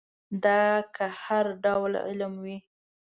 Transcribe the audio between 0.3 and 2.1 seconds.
دا که هر ډول